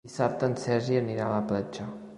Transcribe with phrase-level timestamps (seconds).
[0.07, 1.91] Dissabte en Sergi anirà a la platja.